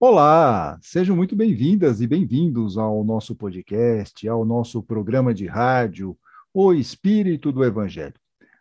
Olá, 0.00 0.78
sejam 0.80 1.16
muito 1.16 1.34
bem-vindas 1.34 2.00
e 2.00 2.06
bem-vindos 2.06 2.78
ao 2.78 3.02
nosso 3.02 3.34
podcast, 3.34 4.28
ao 4.28 4.44
nosso 4.44 4.80
programa 4.80 5.34
de 5.34 5.44
rádio, 5.44 6.16
O 6.54 6.72
Espírito 6.72 7.50
do 7.50 7.64
Evangelho. 7.64 8.14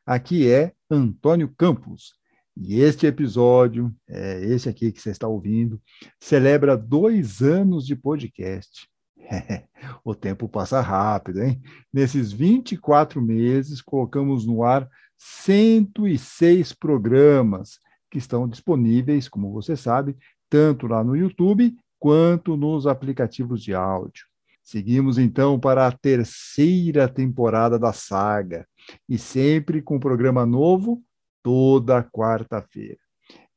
Aqui 0.04 0.50
é 0.51 0.73
Antônio 0.89 1.54
Campos 1.55 2.15
e 2.55 2.79
este 2.81 3.05
episódio, 3.05 3.93
é 4.09 4.43
esse 4.45 4.68
aqui 4.68 4.91
que 4.91 5.00
você 5.00 5.11
está 5.11 5.27
ouvindo, 5.27 5.79
celebra 6.19 6.75
dois 6.75 7.43
anos 7.43 7.85
de 7.85 7.95
podcast. 7.95 8.89
o 10.04 10.15
tempo 10.15 10.49
passa 10.49 10.81
rápido, 10.81 11.43
hein? 11.43 11.61
Nesses 11.93 12.31
24 12.31 13.21
meses, 13.21 13.79
colocamos 13.79 14.43
no 14.43 14.63
ar 14.63 14.89
106 15.19 16.74
programas 16.74 17.77
que 18.10 18.18
estão 18.18 18.47
disponíveis, 18.47 19.29
como 19.29 19.51
você 19.51 19.75
sabe, 19.75 20.18
tanto 20.50 20.87
lá 20.87 21.04
no 21.04 21.15
YouTube 21.15 21.75
quanto 22.00 22.55
nos 22.55 22.86
aplicativos 22.88 23.61
de 23.61 23.74
áudio. 23.74 24.25
Seguimos 24.64 25.18
então 25.18 25.60
para 25.60 25.88
a 25.88 25.92
terceira 25.92 27.07
temporada 27.07 27.79
da 27.79 27.93
saga, 27.93 28.68
e 29.07 29.18
sempre 29.18 29.82
com 29.82 30.00
programa 30.00 30.46
novo 30.46 31.02
toda 31.41 32.03
quarta-feira. 32.03 32.97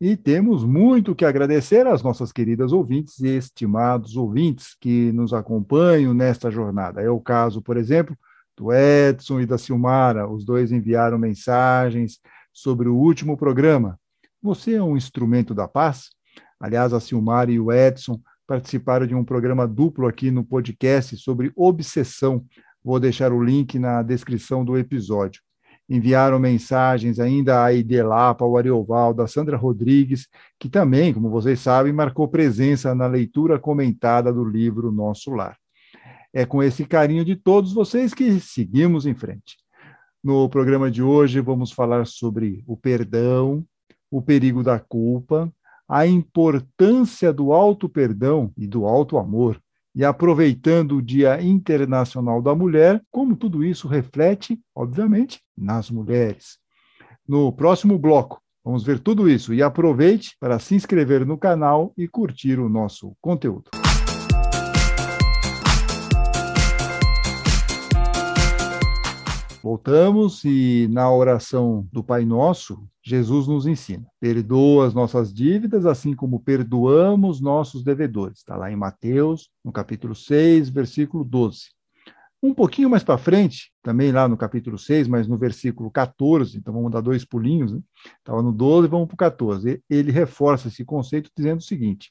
E 0.00 0.16
temos 0.16 0.64
muito 0.64 1.14
que 1.14 1.24
agradecer 1.24 1.86
às 1.86 2.02
nossas 2.02 2.32
queridas 2.32 2.72
ouvintes 2.72 3.18
e 3.20 3.28
estimados 3.36 4.16
ouvintes 4.16 4.74
que 4.80 5.12
nos 5.12 5.34
acompanham 5.34 6.14
nesta 6.14 6.50
jornada. 6.50 7.02
É 7.02 7.10
o 7.10 7.20
caso, 7.20 7.60
por 7.60 7.76
exemplo, 7.76 8.16
do 8.56 8.72
Edson 8.72 9.40
e 9.40 9.46
da 9.46 9.58
Silmara. 9.58 10.28
Os 10.28 10.44
dois 10.44 10.72
enviaram 10.72 11.18
mensagens 11.18 12.20
sobre 12.52 12.88
o 12.88 12.96
último 12.96 13.36
programa. 13.36 13.98
Você 14.42 14.74
é 14.74 14.82
um 14.82 14.96
instrumento 14.96 15.54
da 15.54 15.68
paz? 15.68 16.08
Aliás, 16.60 16.92
a 16.92 17.00
Silmara 17.00 17.50
e 17.50 17.58
o 17.58 17.72
Edson 17.72 18.20
participaram 18.46 19.06
de 19.06 19.14
um 19.14 19.24
programa 19.24 19.66
duplo 19.66 20.06
aqui 20.06 20.30
no 20.30 20.44
podcast 20.44 21.16
sobre 21.16 21.50
obsessão. 21.56 22.44
Vou 22.84 23.00
deixar 23.00 23.32
o 23.32 23.42
link 23.42 23.78
na 23.78 24.02
descrição 24.02 24.64
do 24.64 24.76
episódio. 24.76 25.40
Enviaram 25.88 26.38
mensagens 26.38 27.18
ainda 27.18 27.64
a 27.64 27.72
Idelapa, 27.72 28.44
ao 28.44 28.56
Ariovaldo, 28.56 29.22
a 29.22 29.26
Sandra 29.26 29.56
Rodrigues, 29.56 30.28
que 30.58 30.68
também, 30.68 31.14
como 31.14 31.30
vocês 31.30 31.60
sabem, 31.60 31.92
marcou 31.92 32.28
presença 32.28 32.94
na 32.94 33.06
leitura 33.06 33.58
comentada 33.58 34.32
do 34.32 34.44
livro 34.44 34.92
Nosso 34.92 35.30
Lar. 35.30 35.56
É 36.32 36.44
com 36.44 36.62
esse 36.62 36.84
carinho 36.84 37.24
de 37.24 37.34
todos 37.34 37.72
vocês 37.72 38.12
que 38.12 38.38
seguimos 38.38 39.06
em 39.06 39.14
frente. 39.14 39.56
No 40.22 40.48
programa 40.48 40.90
de 40.90 41.02
hoje, 41.02 41.40
vamos 41.40 41.72
falar 41.72 42.06
sobre 42.06 42.62
o 42.66 42.76
perdão, 42.76 43.64
o 44.10 44.20
perigo 44.20 44.62
da 44.62 44.78
culpa, 44.78 45.52
a 45.90 46.06
importância 46.06 47.32
do 47.32 47.52
alto 47.52 47.88
perdão 47.88 48.52
e 48.56 48.64
do 48.64 48.86
alto 48.86 49.18
amor, 49.18 49.60
e 49.92 50.04
aproveitando 50.04 50.92
o 50.92 51.02
Dia 51.02 51.42
Internacional 51.42 52.40
da 52.40 52.54
Mulher, 52.54 53.02
como 53.10 53.34
tudo 53.34 53.64
isso 53.64 53.88
reflete, 53.88 54.56
obviamente, 54.72 55.40
nas 55.58 55.90
mulheres. 55.90 56.58
No 57.26 57.52
próximo 57.52 57.98
bloco, 57.98 58.40
vamos 58.64 58.84
ver 58.84 59.00
tudo 59.00 59.28
isso 59.28 59.52
e 59.52 59.64
aproveite 59.64 60.36
para 60.38 60.60
se 60.60 60.76
inscrever 60.76 61.26
no 61.26 61.36
canal 61.36 61.92
e 61.98 62.06
curtir 62.06 62.60
o 62.60 62.68
nosso 62.68 63.16
conteúdo. 63.20 63.68
Voltamos 69.62 70.42
e 70.44 70.88
na 70.90 71.12
oração 71.12 71.86
do 71.92 72.02
Pai 72.02 72.24
Nosso, 72.24 72.82
Jesus 73.02 73.46
nos 73.46 73.66
ensina: 73.66 74.06
perdoa 74.18 74.86
as 74.86 74.94
nossas 74.94 75.32
dívidas, 75.32 75.84
assim 75.84 76.14
como 76.14 76.40
perdoamos 76.40 77.42
nossos 77.42 77.84
devedores. 77.84 78.38
Está 78.38 78.56
lá 78.56 78.72
em 78.72 78.76
Mateus, 78.76 79.50
no 79.62 79.70
capítulo 79.70 80.14
6, 80.14 80.70
versículo 80.70 81.24
12. 81.24 81.68
Um 82.42 82.54
pouquinho 82.54 82.88
mais 82.88 83.04
para 83.04 83.18
frente, 83.18 83.70
também 83.82 84.10
lá 84.10 84.26
no 84.26 84.34
capítulo 84.34 84.78
6, 84.78 85.06
mas 85.06 85.28
no 85.28 85.36
versículo 85.36 85.90
14, 85.90 86.56
então 86.56 86.72
vamos 86.72 86.90
dar 86.90 87.02
dois 87.02 87.22
pulinhos, 87.22 87.70
né? 87.70 87.80
Estava 88.18 88.42
no 88.42 88.50
12, 88.50 88.88
vamos 88.88 89.08
para 89.08 89.14
o 89.14 89.18
14. 89.18 89.82
Ele 89.90 90.10
reforça 90.10 90.68
esse 90.68 90.82
conceito 90.82 91.30
dizendo 91.36 91.58
o 91.58 91.62
seguinte: 91.62 92.10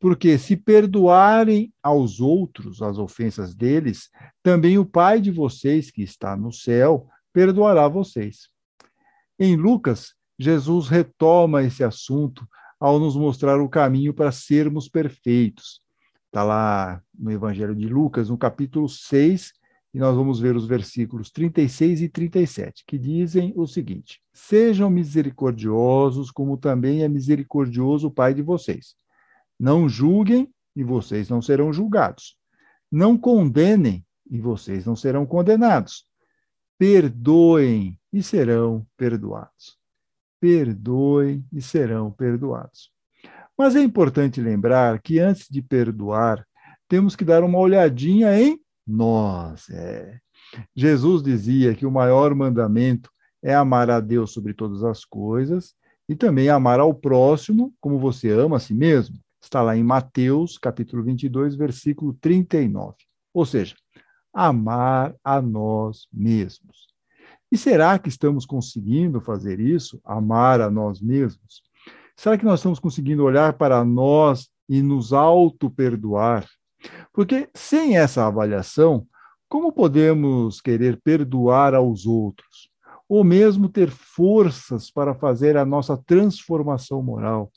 porque 0.00 0.38
se 0.38 0.56
perdoarem 0.56 1.72
aos 1.82 2.20
outros 2.20 2.80
as 2.80 2.96
ofensas 2.96 3.54
deles, 3.54 4.08
também 4.42 4.78
o 4.78 4.86
Pai 4.86 5.20
de 5.20 5.30
vocês 5.30 5.90
que 5.90 6.02
está 6.02 6.34
no 6.34 6.50
céu 6.50 7.06
perdoará 7.34 7.86
vocês. 7.86 8.48
Em 9.38 9.56
Lucas, 9.56 10.14
Jesus 10.38 10.88
retoma 10.88 11.62
esse 11.62 11.84
assunto 11.84 12.48
ao 12.80 12.98
nos 12.98 13.14
mostrar 13.14 13.60
o 13.60 13.68
caminho 13.68 14.14
para 14.14 14.32
sermos 14.32 14.88
perfeitos. 14.88 15.82
Está 16.26 16.42
lá 16.42 17.02
no 17.16 17.30
Evangelho 17.30 17.76
de 17.76 17.86
Lucas, 17.86 18.30
no 18.30 18.38
capítulo 18.38 18.88
6, 18.88 19.52
e 19.92 19.98
nós 19.98 20.16
vamos 20.16 20.40
ver 20.40 20.56
os 20.56 20.66
versículos 20.66 21.30
36 21.30 22.00
e 22.00 22.08
37, 22.08 22.84
que 22.86 22.96
dizem 22.96 23.52
o 23.54 23.66
seguinte: 23.66 24.22
Sejam 24.32 24.88
misericordiosos, 24.88 26.30
como 26.30 26.56
também 26.56 27.02
é 27.02 27.08
misericordioso 27.08 28.06
o 28.06 28.10
Pai 28.10 28.32
de 28.32 28.40
vocês. 28.40 28.94
Não 29.60 29.86
julguem 29.86 30.48
e 30.74 30.82
vocês 30.82 31.28
não 31.28 31.42
serão 31.42 31.70
julgados. 31.70 32.34
Não 32.90 33.18
condenem 33.18 34.02
e 34.30 34.40
vocês 34.40 34.86
não 34.86 34.96
serão 34.96 35.26
condenados. 35.26 36.06
Perdoem 36.78 37.98
e 38.10 38.22
serão 38.22 38.86
perdoados. 38.96 39.76
Perdoem 40.40 41.44
e 41.52 41.60
serão 41.60 42.10
perdoados. 42.10 42.90
Mas 43.56 43.76
é 43.76 43.82
importante 43.82 44.40
lembrar 44.40 45.02
que 45.02 45.18
antes 45.18 45.46
de 45.50 45.60
perdoar, 45.60 46.42
temos 46.88 47.14
que 47.14 47.26
dar 47.26 47.44
uma 47.44 47.58
olhadinha 47.58 48.40
em 48.40 48.58
nós. 48.86 49.68
É. 49.68 50.18
Jesus 50.74 51.22
dizia 51.22 51.74
que 51.74 51.84
o 51.84 51.90
maior 51.90 52.34
mandamento 52.34 53.10
é 53.42 53.54
amar 53.54 53.90
a 53.90 54.00
Deus 54.00 54.32
sobre 54.32 54.54
todas 54.54 54.82
as 54.82 55.04
coisas 55.04 55.74
e 56.08 56.16
também 56.16 56.48
amar 56.48 56.80
ao 56.80 56.94
próximo 56.94 57.74
como 57.78 57.98
você 57.98 58.30
ama 58.30 58.56
a 58.56 58.60
si 58.60 58.72
mesmo. 58.72 59.20
Está 59.42 59.62
lá 59.62 59.76
em 59.76 59.82
Mateus, 59.82 60.58
capítulo 60.58 61.02
22, 61.02 61.54
versículo 61.56 62.12
39. 62.14 62.94
Ou 63.32 63.46
seja, 63.46 63.74
amar 64.32 65.14
a 65.24 65.40
nós 65.40 66.06
mesmos. 66.12 66.88
E 67.50 67.56
será 67.56 67.98
que 67.98 68.08
estamos 68.08 68.46
conseguindo 68.46 69.20
fazer 69.20 69.58
isso? 69.58 70.00
Amar 70.04 70.60
a 70.60 70.70
nós 70.70 71.00
mesmos? 71.00 71.62
Será 72.16 72.36
que 72.36 72.44
nós 72.44 72.60
estamos 72.60 72.78
conseguindo 72.78 73.24
olhar 73.24 73.54
para 73.54 73.84
nós 73.84 74.48
e 74.68 74.82
nos 74.82 75.12
auto-perdoar? 75.12 76.46
Porque 77.12 77.48
sem 77.54 77.96
essa 77.96 78.26
avaliação, 78.26 79.06
como 79.48 79.72
podemos 79.72 80.60
querer 80.60 81.00
perdoar 81.02 81.74
aos 81.74 82.06
outros? 82.06 82.70
Ou 83.08 83.24
mesmo 83.24 83.68
ter 83.68 83.90
forças 83.90 84.90
para 84.90 85.14
fazer 85.14 85.56
a 85.56 85.64
nossa 85.64 85.96
transformação 85.96 87.02
moral? 87.02 87.50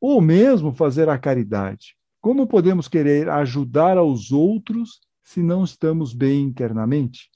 Ou 0.00 0.20
mesmo 0.20 0.72
fazer 0.72 1.08
a 1.08 1.18
caridade. 1.18 1.96
Como 2.20 2.46
podemos 2.46 2.88
querer 2.88 3.28
ajudar 3.28 3.96
aos 3.96 4.32
outros 4.32 5.00
se 5.22 5.42
não 5.42 5.64
estamos 5.64 6.12
bem 6.12 6.42
internamente? 6.42 7.30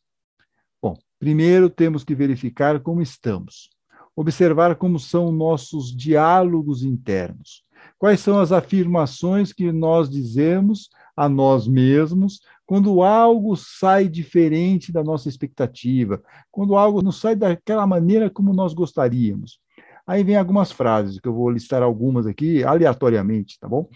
Bom, 0.80 0.96
primeiro 1.18 1.70
temos 1.70 2.04
que 2.04 2.14
verificar 2.14 2.80
como 2.80 3.00
estamos, 3.00 3.70
observar 4.14 4.76
como 4.76 4.98
são 4.98 5.30
nossos 5.30 5.94
diálogos 5.96 6.82
internos, 6.82 7.64
quais 7.98 8.20
são 8.20 8.40
as 8.40 8.52
afirmações 8.52 9.52
que 9.52 9.70
nós 9.70 10.10
dizemos 10.10 10.88
a 11.16 11.28
nós 11.28 11.68
mesmos 11.68 12.40
quando 12.66 13.02
algo 13.02 13.54
sai 13.54 14.08
diferente 14.08 14.90
da 14.90 15.04
nossa 15.04 15.28
expectativa, 15.28 16.22
quando 16.50 16.76
algo 16.76 17.02
não 17.02 17.12
sai 17.12 17.36
daquela 17.36 17.86
maneira 17.86 18.30
como 18.30 18.52
nós 18.52 18.72
gostaríamos. 18.72 19.60
Aí 20.06 20.24
vem 20.24 20.36
algumas 20.36 20.72
frases, 20.72 21.20
que 21.20 21.28
eu 21.28 21.34
vou 21.34 21.50
listar 21.50 21.82
algumas 21.82 22.26
aqui 22.26 22.64
aleatoriamente, 22.64 23.58
tá 23.58 23.68
bom? 23.68 23.88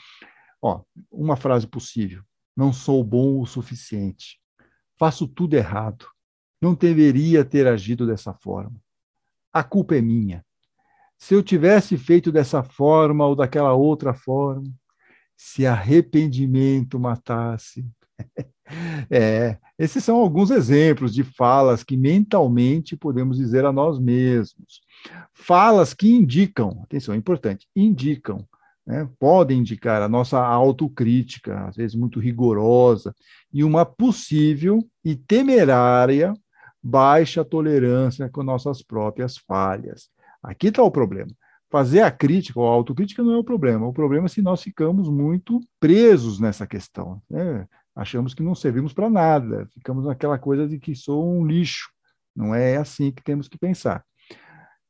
Ó, 0.63 0.83
uma 1.11 1.37
frase 1.37 1.67
possível. 1.67 2.23
Não 2.57 2.73
sou 2.73 3.03
bom 3.05 3.41
o 3.41 3.47
suficiente. 3.47 4.41
Faço 4.99 5.29
tudo 5.29 5.55
errado. 5.55 6.07
Não 6.61 6.75
deveria 6.75 7.45
ter 7.45 7.67
agido 7.67 8.07
dessa 8.07 8.33
forma. 8.33 8.77
A 9.53 9.63
culpa 9.63 9.97
é 9.97 10.01
minha. 10.01 10.45
Se 11.19 11.35
eu 11.35 11.43
tivesse 11.43 11.97
feito 11.97 12.31
dessa 12.31 12.63
forma 12.63 13.27
ou 13.27 13.35
daquela 13.35 13.73
outra 13.73 14.15
forma, 14.15 14.71
se 15.37 15.67
arrependimento 15.67 16.99
matasse. 16.99 17.87
é, 19.11 19.59
esses 19.79 20.03
são 20.03 20.17
alguns 20.17 20.51
exemplos 20.51 21.13
de 21.13 21.23
falas 21.23 21.83
que 21.83 21.97
mentalmente 21.97 22.97
podemos 22.97 23.37
dizer 23.37 23.65
a 23.65 23.73
nós 23.73 23.99
mesmos. 23.99 24.81
Falas 25.35 25.95
que 25.95 26.11
indicam, 26.11 26.81
atenção, 26.83 27.15
é 27.15 27.19
importante, 27.19 27.67
indicam, 27.75 28.47
né, 28.87 29.09
podem 29.19 29.59
indicar 29.59 30.01
a 30.01 30.09
nossa 30.09 30.39
autocrítica, 30.39 31.67
às 31.67 31.77
vezes 31.77 31.97
muito 31.97 32.21
rigorosa, 32.21 33.15
e 33.53 33.65
uma 33.65 33.85
possível 33.85 34.79
e 35.05 35.17
temerária 35.17 36.33
baixa 36.83 37.45
tolerância 37.45 38.29
com 38.29 38.43
nossas 38.43 38.83
próprias 38.83 39.37
falhas. 39.37 40.09
Aqui 40.43 40.69
está 40.69 40.83
o 40.83 40.91
problema. 40.91 41.31
fazer 41.69 42.01
a 42.01 42.13
crítica 42.13 42.61
ou 42.61 42.69
a 42.69 42.71
autocrítica 42.71 43.25
não 43.25 43.33
é 43.33 43.39
o 43.39 43.45
problema. 43.45 43.87
O 43.87 43.93
problema 43.93 44.27
é 44.27 44.29
se 44.29 44.41
nós 44.41 44.63
ficamos 44.63 45.09
muito 45.09 45.61
presos 45.81 46.39
nessa 46.39 46.65
questão. 46.65 47.21
Né? 47.29 47.67
Achamos 47.95 48.35
que 48.35 48.43
não 48.43 48.55
servimos 48.55 48.93
para 48.93 49.11
nada, 49.11 49.69
ficamos 49.75 50.05
naquela 50.05 50.39
coisa 50.39 50.69
de 50.69 50.79
que 50.79 50.95
sou 50.95 51.29
um 51.29 51.45
lixo. 51.45 51.91
Não 52.35 52.55
é 52.55 52.77
assim 52.77 53.11
que 53.11 53.23
temos 53.23 53.49
que 53.49 53.59
pensar. 53.59 54.05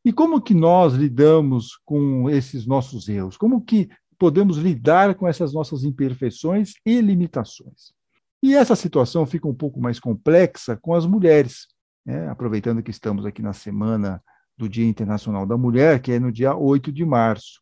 E 0.07 0.13
como 0.13 0.41
que 0.41 0.55
nós 0.55 0.95
lidamos 0.95 1.81
com 1.85 2.31
esses 2.31 2.65
nossos 2.65 3.09
erros? 3.09 3.37
Como 3.37 3.61
que 3.61 3.91
podemos 4.17 4.57
lidar 4.57 5.17
com 5.17 5.27
essas 5.27 5.53
nossas 5.53 5.83
imperfeições 5.83 6.75
e 6.87 7.01
limitações? 7.01 7.93
E 8.41 8.55
essa 8.55 8.77
situação 8.77 9.27
fica 9.27 9.49
um 9.49 9.55
pouco 9.55 9.81
mais 9.81 9.99
complexa 9.99 10.79
com 10.81 10.95
as 10.95 11.05
mulheres. 11.05 11.67
Né? 12.05 12.29
Aproveitando 12.29 12.85
que 12.85 12.93
estamos 12.93 13.27
aqui 13.27 13.43
na 13.43 13.53
semana 13.53 14.23
do 14.57 14.69
Dia 14.69 14.87
Internacional 14.87 15.45
da 15.45 15.57
Mulher, 15.57 16.01
que 16.01 16.13
é 16.13 16.21
no 16.21 16.31
dia 16.31 16.55
8 16.55 16.93
de 16.93 17.05
março. 17.05 17.61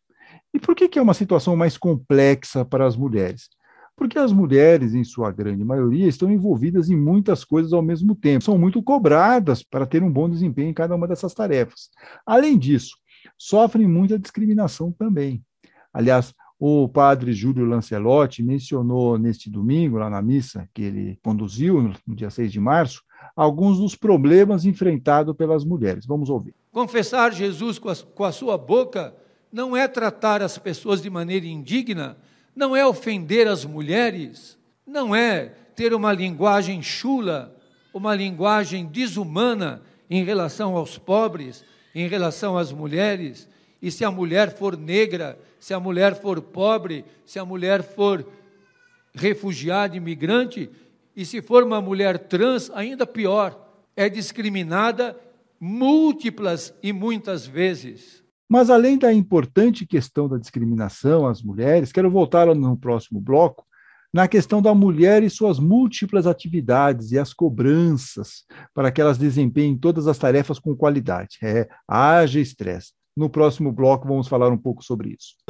E 0.53 0.59
por 0.59 0.75
que, 0.75 0.87
que 0.87 0.99
é 0.99 1.01
uma 1.01 1.15
situação 1.15 1.55
mais 1.55 1.79
complexa 1.79 2.63
para 2.63 2.85
as 2.85 2.95
mulheres? 2.95 3.49
Porque 3.95 4.19
as 4.19 4.33
mulheres, 4.33 4.93
em 4.93 5.03
sua 5.03 5.31
grande 5.31 5.63
maioria, 5.63 6.07
estão 6.07 6.31
envolvidas 6.31 6.89
em 6.89 6.95
muitas 6.95 7.45
coisas 7.45 7.71
ao 7.71 7.81
mesmo 7.81 8.13
tempo, 8.13 8.43
são 8.43 8.57
muito 8.57 8.83
cobradas 8.83 9.63
para 9.63 9.85
ter 9.85 10.03
um 10.03 10.11
bom 10.11 10.29
desempenho 10.29 10.69
em 10.69 10.73
cada 10.73 10.95
uma 10.95 11.07
dessas 11.07 11.33
tarefas. 11.33 11.89
Além 12.25 12.57
disso, 12.57 12.97
sofrem 13.37 13.87
muita 13.87 14.19
discriminação 14.19 14.91
também. 14.91 15.43
Aliás, 15.93 16.33
o 16.59 16.87
padre 16.87 17.33
Júlio 17.33 17.65
Lancelotti 17.65 18.41
mencionou 18.41 19.17
neste 19.17 19.49
domingo, 19.49 19.97
lá 19.97 20.09
na 20.09 20.21
missa 20.21 20.69
que 20.73 20.83
ele 20.83 21.19
conduziu, 21.23 21.81
no 22.05 22.15
dia 22.15 22.29
6 22.29 22.51
de 22.51 22.59
março, 22.59 23.01
alguns 23.35 23.79
dos 23.79 23.95
problemas 23.95 24.65
enfrentados 24.65 25.35
pelas 25.35 25.65
mulheres. 25.65 26.05
Vamos 26.05 26.29
ouvir. 26.29 26.53
Confessar 26.71 27.33
Jesus 27.33 27.77
com 27.77 27.89
a, 27.89 27.95
com 27.95 28.23
a 28.23 28.31
sua 28.31 28.57
boca 28.57 29.15
não 29.51 29.75
é 29.75 29.87
tratar 29.87 30.41
as 30.41 30.57
pessoas 30.57 31.01
de 31.01 31.09
maneira 31.09 31.45
indigna, 31.45 32.17
não 32.55 32.75
é 32.75 32.85
ofender 32.85 33.47
as 33.47 33.65
mulheres, 33.65 34.57
não 34.87 35.15
é 35.15 35.53
ter 35.75 35.93
uma 35.93 36.13
linguagem 36.13 36.81
chula, 36.81 37.55
uma 37.93 38.15
linguagem 38.15 38.85
desumana 38.85 39.81
em 40.09 40.23
relação 40.23 40.75
aos 40.75 40.97
pobres, 40.97 41.65
em 41.93 42.07
relação 42.07 42.57
às 42.57 42.71
mulheres. 42.71 43.47
E 43.81 43.91
se 43.91 44.05
a 44.05 44.11
mulher 44.11 44.55
for 44.55 44.77
negra, 44.77 45.37
se 45.59 45.73
a 45.73 45.79
mulher 45.79 46.15
for 46.15 46.41
pobre, 46.41 47.03
se 47.25 47.39
a 47.39 47.45
mulher 47.45 47.83
for 47.83 48.25
refugiada, 49.13 49.95
imigrante, 49.95 50.69
e 51.15 51.25
se 51.25 51.41
for 51.41 51.63
uma 51.63 51.81
mulher 51.81 52.19
trans, 52.19 52.69
ainda 52.71 53.07
pior, 53.07 53.57
é 53.95 54.09
discriminada 54.09 55.17
múltiplas 55.59 56.73
e 56.83 56.91
muitas 56.91 57.47
vezes. 57.47 58.24
Mas 58.49 58.69
além 58.69 58.97
da 58.97 59.11
importante 59.11 59.85
questão 59.85 60.27
da 60.27 60.37
discriminação 60.37 61.27
às 61.27 61.41
mulheres, 61.41 61.91
quero 61.91 62.09
voltar 62.09 62.53
no 62.53 62.77
próximo 62.77 63.19
bloco 63.19 63.65
na 64.15 64.29
questão 64.29 64.61
da 64.61 64.73
mulher 64.73 65.23
e 65.23 65.29
suas 65.29 65.59
múltiplas 65.59 66.25
atividades 66.25 67.11
e 67.11 67.19
as 67.19 67.33
cobranças 67.33 68.45
para 68.73 68.89
que 68.89 69.01
elas 69.01 69.17
desempenhem 69.17 69.77
todas 69.77 70.07
as 70.07 70.17
tarefas 70.17 70.57
com 70.57 70.73
qualidade. 70.73 71.37
É, 71.43 71.67
haja 71.85 72.39
estresse. 72.39 72.93
No 73.13 73.29
próximo 73.29 73.73
bloco 73.73 74.07
vamos 74.07 74.29
falar 74.29 74.49
um 74.53 74.57
pouco 74.57 74.81
sobre 74.81 75.17
isso. 75.19 75.44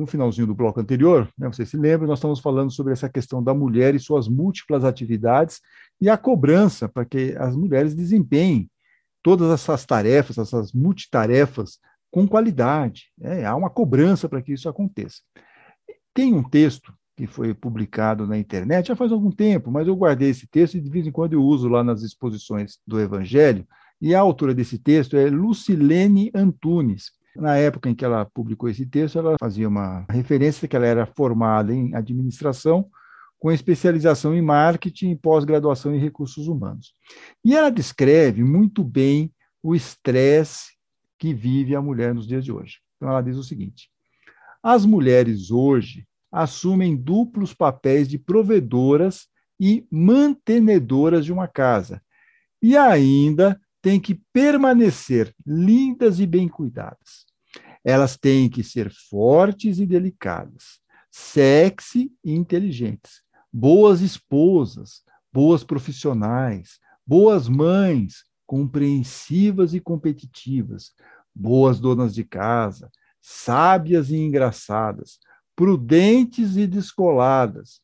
No 0.00 0.06
finalzinho 0.06 0.46
do 0.46 0.54
bloco 0.54 0.80
anterior, 0.80 1.28
né, 1.38 1.48
você 1.48 1.64
se 1.64 1.76
lembra, 1.76 2.06
nós 2.06 2.18
estamos 2.18 2.40
falando 2.40 2.70
sobre 2.70 2.92
essa 2.92 3.08
questão 3.08 3.42
da 3.42 3.54
mulher 3.54 3.94
e 3.94 4.00
suas 4.00 4.26
múltiplas 4.26 4.84
atividades 4.84 5.60
e 6.00 6.08
a 6.08 6.16
cobrança 6.16 6.88
para 6.88 7.04
que 7.04 7.36
as 7.38 7.54
mulheres 7.54 7.94
desempenhem 7.94 8.68
todas 9.22 9.50
essas 9.50 9.84
tarefas, 9.84 10.38
essas 10.38 10.72
multitarefas, 10.72 11.78
com 12.10 12.26
qualidade. 12.26 13.12
Né? 13.16 13.44
Há 13.44 13.54
uma 13.54 13.70
cobrança 13.70 14.28
para 14.28 14.42
que 14.42 14.52
isso 14.52 14.68
aconteça. 14.68 15.20
Tem 16.12 16.34
um 16.34 16.42
texto 16.42 16.92
que 17.16 17.26
foi 17.26 17.52
publicado 17.52 18.26
na 18.26 18.38
internet 18.38 18.88
já 18.88 18.96
faz 18.96 19.12
algum 19.12 19.30
tempo, 19.30 19.70
mas 19.70 19.86
eu 19.86 19.94
guardei 19.94 20.30
esse 20.30 20.46
texto 20.46 20.76
e 20.76 20.80
de 20.80 20.88
vez 20.88 21.06
em 21.06 21.12
quando 21.12 21.34
eu 21.34 21.42
uso 21.42 21.68
lá 21.68 21.84
nas 21.84 22.02
exposições 22.02 22.78
do 22.86 22.98
Evangelho. 22.98 23.66
E 24.00 24.14
a 24.14 24.20
autora 24.20 24.54
desse 24.54 24.78
texto 24.78 25.16
é 25.16 25.28
Lucilene 25.28 26.30
Antunes. 26.34 27.12
Na 27.40 27.56
época 27.56 27.88
em 27.88 27.94
que 27.94 28.04
ela 28.04 28.26
publicou 28.26 28.68
esse 28.68 28.84
texto, 28.84 29.18
ela 29.18 29.34
fazia 29.40 29.66
uma 29.66 30.04
referência 30.10 30.68
que 30.68 30.76
ela 30.76 30.84
era 30.84 31.06
formada 31.06 31.74
em 31.74 31.94
administração, 31.94 32.90
com 33.38 33.50
especialização 33.50 34.34
em 34.34 34.42
marketing 34.42 35.12
e 35.12 35.16
pós-graduação 35.16 35.94
em 35.94 35.98
recursos 35.98 36.46
humanos. 36.46 36.92
E 37.42 37.56
ela 37.56 37.70
descreve 37.70 38.44
muito 38.44 38.84
bem 38.84 39.32
o 39.62 39.74
estresse 39.74 40.74
que 41.18 41.32
vive 41.32 41.74
a 41.74 41.80
mulher 41.80 42.14
nos 42.14 42.26
dias 42.26 42.44
de 42.44 42.52
hoje. 42.52 42.76
Então, 42.96 43.08
ela 43.08 43.22
diz 43.22 43.38
o 43.38 43.42
seguinte: 43.42 43.90
as 44.62 44.84
mulheres 44.84 45.50
hoje 45.50 46.06
assumem 46.30 46.94
duplos 46.94 47.54
papéis 47.54 48.06
de 48.06 48.18
provedoras 48.18 49.28
e 49.58 49.86
mantenedoras 49.90 51.24
de 51.24 51.32
uma 51.32 51.48
casa, 51.48 52.02
e 52.60 52.76
ainda 52.76 53.58
têm 53.80 53.98
que 53.98 54.14
permanecer 54.30 55.34
lindas 55.46 56.20
e 56.20 56.26
bem 56.26 56.46
cuidadas. 56.46 57.29
Elas 57.84 58.16
têm 58.16 58.48
que 58.48 58.62
ser 58.62 58.90
fortes 58.90 59.78
e 59.78 59.86
delicadas, 59.86 60.80
sexy 61.10 62.12
e 62.24 62.32
inteligentes, 62.32 63.22
boas 63.52 64.00
esposas, 64.00 65.02
boas 65.32 65.64
profissionais, 65.64 66.78
boas 67.06 67.48
mães, 67.48 68.24
compreensivas 68.46 69.74
e 69.74 69.80
competitivas, 69.80 70.92
boas 71.34 71.80
donas 71.80 72.14
de 72.14 72.24
casa, 72.24 72.90
sábias 73.20 74.10
e 74.10 74.16
engraçadas, 74.16 75.18
prudentes 75.54 76.56
e 76.56 76.66
descoladas. 76.66 77.80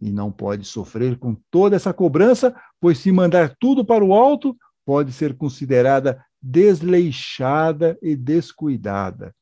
E 0.00 0.10
não 0.10 0.32
pode 0.32 0.66
sofrer 0.66 1.16
com 1.18 1.34
toda 1.50 1.76
essa 1.76 1.92
cobrança, 1.92 2.54
pois 2.80 2.98
se 2.98 3.12
mandar 3.12 3.56
tudo 3.58 3.84
para 3.84 4.04
o 4.04 4.12
alto, 4.12 4.56
pode 4.84 5.12
ser 5.12 5.36
considerada 5.36 6.24
desleixada 6.42 7.98
e 8.02 8.16
descuidada. 8.16 9.34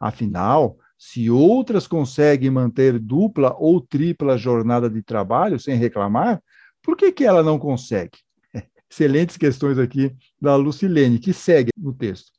Afinal, 0.00 0.78
se 0.98 1.30
outras 1.30 1.86
conseguem 1.86 2.50
manter 2.50 2.98
dupla 2.98 3.54
ou 3.58 3.80
tripla 3.80 4.38
jornada 4.38 4.88
de 4.88 5.02
trabalho 5.02 5.60
sem 5.60 5.76
reclamar, 5.76 6.42
por 6.82 6.96
que, 6.96 7.12
que 7.12 7.24
ela 7.24 7.42
não 7.42 7.58
consegue? 7.58 8.18
Excelentes 8.90 9.36
questões 9.36 9.78
aqui 9.78 10.14
da 10.40 10.56
Lucilene, 10.56 11.18
que 11.18 11.32
segue 11.32 11.70
no 11.76 11.92
texto. 11.92 12.36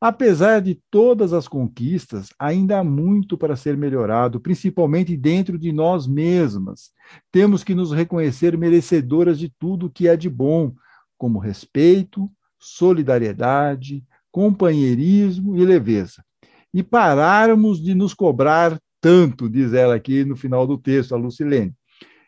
Apesar 0.00 0.60
de 0.60 0.78
todas 0.90 1.32
as 1.32 1.48
conquistas, 1.48 2.28
ainda 2.38 2.78
há 2.78 2.84
muito 2.84 3.38
para 3.38 3.56
ser 3.56 3.76
melhorado, 3.76 4.40
principalmente 4.40 5.16
dentro 5.16 5.58
de 5.58 5.72
nós 5.72 6.06
mesmas. 6.06 6.90
Temos 7.32 7.64
que 7.64 7.74
nos 7.74 7.92
reconhecer 7.92 8.58
merecedoras 8.58 9.38
de 9.38 9.48
tudo 9.58 9.90
que 9.90 10.06
é 10.06 10.14
de 10.16 10.28
bom, 10.28 10.74
como 11.16 11.38
respeito, 11.38 12.30
solidariedade, 12.58 14.04
companheirismo 14.30 15.56
e 15.56 15.64
leveza. 15.64 16.22
E 16.72 16.82
pararmos 16.82 17.82
de 17.82 17.94
nos 17.94 18.12
cobrar 18.12 18.78
tanto, 19.00 19.48
diz 19.48 19.72
ela 19.72 19.94
aqui 19.94 20.24
no 20.24 20.36
final 20.36 20.66
do 20.66 20.76
texto, 20.76 21.14
a 21.14 21.18
Lucilene. 21.18 21.74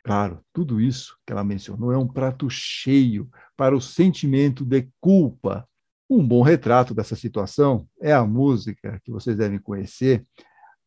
Claro, 0.05 0.41
tudo 0.53 0.81
isso 0.81 1.17
que 1.27 1.33
ela 1.33 1.43
mencionou 1.45 1.93
é 1.93 1.99
um 1.99 2.09
prato 2.09 2.49
cheio 2.49 3.29
para 3.57 3.77
o 3.77 3.81
sentimento 3.81 4.65
de 4.65 4.89
culpa. 5.01 5.69
Um 6.09 6.27
bom 6.27 6.41
retrato 6.41 6.95
dessa 6.95 7.15
situação 7.15 7.87
é 8.01 8.11
a 8.13 8.25
música 8.25 8.99
que 9.05 9.11
vocês 9.11 9.37
devem 9.37 9.59
conhecer. 9.59 10.25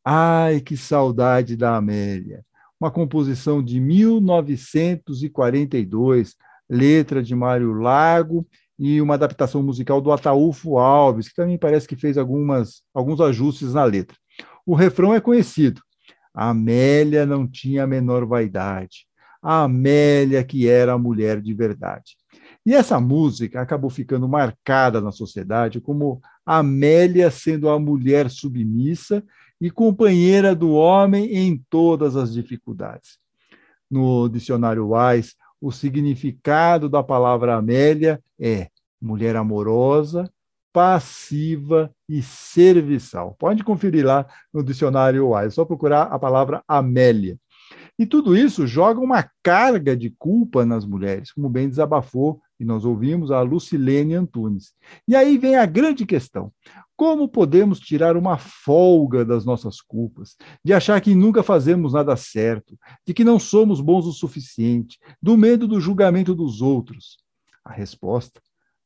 Ai, 0.03 0.59
que 0.59 0.75
saudade 0.75 1.55
da 1.55 1.75
Amélia! 1.75 2.43
Uma 2.79 2.89
composição 2.89 3.61
de 3.61 3.79
1942, 3.79 6.35
letra 6.67 7.21
de 7.21 7.35
Mário 7.35 7.73
Lago 7.73 8.47
e 8.83 8.99
uma 8.99 9.13
adaptação 9.13 9.61
musical 9.61 10.01
do 10.01 10.11
Ataúfo 10.11 10.79
Alves, 10.79 11.29
que 11.29 11.35
também 11.35 11.55
parece 11.55 11.87
que 11.87 11.95
fez 11.95 12.17
algumas, 12.17 12.81
alguns 12.91 13.21
ajustes 13.21 13.75
na 13.75 13.83
letra. 13.83 14.17
O 14.65 14.73
refrão 14.73 15.13
é 15.13 15.21
conhecido. 15.21 15.79
A 16.33 16.49
Amélia 16.49 17.23
não 17.23 17.47
tinha 17.47 17.83
a 17.83 17.87
menor 17.87 18.25
vaidade. 18.25 19.05
A 19.39 19.65
Amélia 19.65 20.43
que 20.43 20.67
era 20.67 20.93
a 20.93 20.97
mulher 20.97 21.39
de 21.39 21.53
verdade. 21.53 22.17
E 22.65 22.73
essa 22.73 22.99
música 22.99 23.61
acabou 23.61 23.91
ficando 23.91 24.27
marcada 24.27 24.99
na 24.99 25.11
sociedade 25.11 25.79
como 25.79 26.19
Amélia 26.43 27.29
sendo 27.29 27.69
a 27.69 27.79
mulher 27.79 28.31
submissa 28.31 29.23
e 29.59 29.69
companheira 29.69 30.55
do 30.55 30.71
homem 30.71 31.25
em 31.25 31.63
todas 31.69 32.15
as 32.15 32.33
dificuldades. 32.33 33.19
No 33.87 34.27
dicionário 34.27 34.89
Wise, 34.91 35.35
o 35.61 35.71
significado 35.71 36.89
da 36.89 37.03
palavra 37.03 37.55
Amélia 37.55 38.21
é 38.39 38.67
mulher 38.99 39.35
amorosa, 39.35 40.29
passiva 40.73 41.93
e 42.09 42.21
serviçal. 42.21 43.35
Pode 43.37 43.63
conferir 43.63 44.05
lá 44.05 44.25
no 44.53 44.63
dicionário 44.63 45.29
Wise, 45.29 45.47
é 45.47 45.51
só 45.51 45.65
procurar 45.65 46.03
a 46.03 46.17
palavra 46.17 46.63
Amélia. 46.67 47.37
E 47.99 48.05
tudo 48.05 48.35
isso 48.35 48.65
joga 48.65 48.99
uma 48.99 49.29
carga 49.43 49.95
de 49.95 50.09
culpa 50.17 50.65
nas 50.65 50.85
mulheres, 50.85 51.31
como 51.31 51.49
bem 51.49 51.69
desabafou 51.69 52.41
e 52.61 52.63
nós 52.63 52.85
ouvimos 52.85 53.31
a 53.31 53.41
Lucilene 53.41 54.13
Antunes. 54.13 54.75
E 55.07 55.15
aí 55.15 55.35
vem 55.35 55.55
a 55.55 55.65
grande 55.65 56.05
questão: 56.05 56.53
como 56.95 57.27
podemos 57.27 57.79
tirar 57.79 58.15
uma 58.15 58.37
folga 58.37 59.25
das 59.25 59.43
nossas 59.43 59.81
culpas, 59.81 60.35
de 60.63 60.71
achar 60.71 61.01
que 61.01 61.15
nunca 61.15 61.41
fazemos 61.41 61.93
nada 61.93 62.15
certo, 62.15 62.77
de 63.05 63.15
que 63.15 63.23
não 63.23 63.39
somos 63.39 63.81
bons 63.81 64.05
o 64.05 64.11
suficiente, 64.11 64.99
do 65.19 65.35
medo 65.35 65.67
do 65.67 65.81
julgamento 65.81 66.35
dos 66.35 66.61
outros? 66.61 67.17
A 67.65 67.73
resposta: 67.73 68.39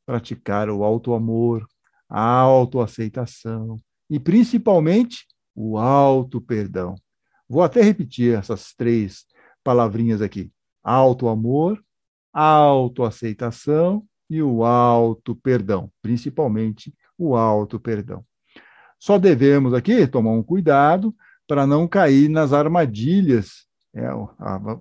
praticar 0.05 0.70
o 0.70 0.82
auto-amor, 0.82 1.67
a 2.08 2.22
autoaceitação 2.22 3.75
e, 4.10 4.17
principalmente, 4.22 5.27
o 5.53 5.77
auto-perdão. 5.77 6.96
Vou 7.46 7.62
até 7.62 7.82
repetir 7.82 8.38
essas 8.38 8.74
três 8.74 9.25
palavrinhas 9.62 10.22
aqui: 10.22 10.50
auto-amor, 10.82 11.84
autoaceitação 12.36 14.04
e 14.30 14.42
o 14.42 14.65
auto-perdão, 14.65 15.89
principalmente 16.01 16.94
o 17.18 17.36
auto-perdão. 17.36 18.25
Só 19.00 19.18
devemos 19.18 19.74
aqui 19.74 20.06
tomar 20.06 20.32
um 20.32 20.44
cuidado 20.44 21.15
para 21.48 21.65
não 21.65 21.88
cair 21.88 22.27
nas 22.27 22.51
armadilhas, 22.51 23.65
é, 23.94 24.10